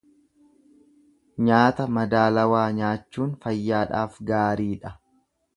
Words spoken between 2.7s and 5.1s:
nyaachuun fayyaadhaaf gaariidha.